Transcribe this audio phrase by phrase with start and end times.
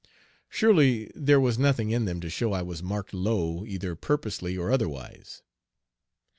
[0.49, 4.71] Surely there was nothing in them to show I was marked low either purposely or
[4.71, 5.43] otherwise.